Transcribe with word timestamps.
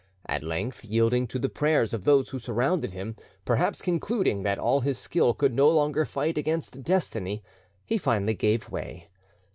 At 0.25 0.41
length, 0.43 0.83
yielding 0.83 1.27
to 1.27 1.37
the 1.37 1.47
prayers 1.47 1.93
of 1.93 2.05
those 2.05 2.29
who 2.29 2.39
surrounded 2.39 2.89
him, 2.89 3.15
perhaps 3.45 3.83
concluding 3.83 4.41
that 4.41 4.57
all 4.57 4.79
his 4.79 4.97
skill 4.97 5.35
could 5.35 5.53
no 5.53 5.69
longer 5.69 6.05
fight 6.05 6.39
against 6.39 6.81
Destiny, 6.81 7.43
he 7.85 7.99
finally 7.99 8.33
gave 8.33 8.67
way. 8.71 9.09